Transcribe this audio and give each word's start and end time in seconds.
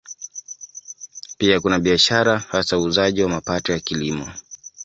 Pia 1.37 1.59
kuna 1.59 1.79
biashara, 1.79 2.39
hasa 2.39 2.77
uuzaji 2.79 3.21
wa 3.23 3.29
mapato 3.29 3.73
ya 3.73 3.79
Kilimo. 3.79 4.31